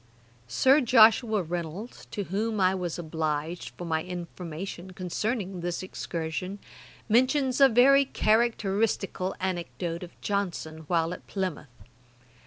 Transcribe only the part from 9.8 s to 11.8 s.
of Johnson while at Plymouth.